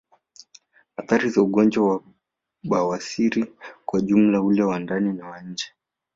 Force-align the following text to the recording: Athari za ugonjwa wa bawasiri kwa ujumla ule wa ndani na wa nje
Athari 0.97 1.29
za 1.29 1.41
ugonjwa 1.41 1.87
wa 1.89 2.03
bawasiri 2.63 3.53
kwa 3.85 3.99
ujumla 3.99 4.41
ule 4.41 4.63
wa 4.63 4.79
ndani 4.79 5.13
na 5.13 5.27
wa 5.29 5.41
nje 5.41 5.65